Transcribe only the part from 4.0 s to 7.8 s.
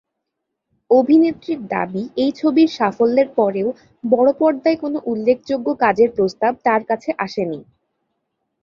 বড়পর্দায় কোন উল্লেখযোগ্য কাজের প্রস্তাব তার কাছে আসেনি।